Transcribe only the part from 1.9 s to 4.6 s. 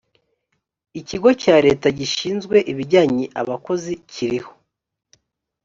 gishinzwe ibijyanye abakozi kiriho.